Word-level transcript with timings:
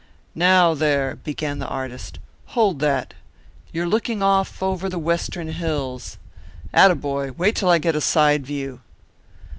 "Now, 0.33 0.73
there," 0.73 1.17
began 1.17 1.59
the 1.59 1.67
artist. 1.67 2.17
"Hold 2.57 2.79
that. 2.79 3.13
You're 3.71 3.85
looking 3.85 4.23
off 4.23 4.63
over 4.63 4.89
the 4.89 4.97
Western 4.97 5.49
hills. 5.49 6.17
Atta 6.73 6.95
boy! 6.95 7.33
Wait 7.33 7.55
till 7.55 7.69
I 7.69 7.77
get 7.77 7.95
a 7.95 8.01
side 8.01 8.43
view." 8.43 8.79